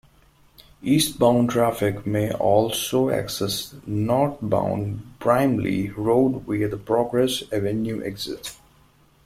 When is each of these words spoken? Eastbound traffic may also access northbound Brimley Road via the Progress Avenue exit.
Eastbound 0.81 1.51
traffic 1.51 2.07
may 2.07 2.31
also 2.31 3.11
access 3.11 3.75
northbound 3.85 5.19
Brimley 5.19 5.91
Road 5.91 6.41
via 6.47 6.67
the 6.67 6.77
Progress 6.77 7.43
Avenue 7.53 8.01
exit. 8.03 8.57